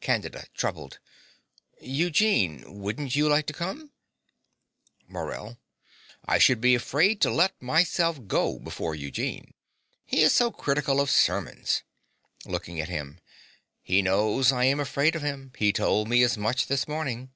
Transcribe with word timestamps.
CANDIDA 0.00 0.46
(troubled). 0.54 1.00
Eugene: 1.80 2.62
wouldn't 2.68 3.16
you 3.16 3.28
like 3.28 3.46
to 3.46 3.52
come? 3.52 3.90
MORELL. 5.08 5.58
I 6.24 6.38
should 6.38 6.60
be 6.60 6.76
afraid 6.76 7.20
to 7.22 7.32
let 7.32 7.60
myself 7.60 8.28
go 8.28 8.60
before 8.60 8.94
Eugene: 8.94 9.54
he 10.04 10.20
is 10.22 10.32
so 10.32 10.52
critical 10.52 11.00
of 11.00 11.10
sermons. 11.10 11.82
(Looking 12.44 12.80
at 12.80 12.90
him.) 12.90 13.18
He 13.82 14.02
knows 14.02 14.52
I 14.52 14.66
am 14.66 14.78
afraid 14.78 15.16
of 15.16 15.22
him: 15.22 15.50
he 15.58 15.72
told 15.72 16.08
me 16.08 16.22
as 16.22 16.38
much 16.38 16.68
this 16.68 16.86
morning. 16.86 17.32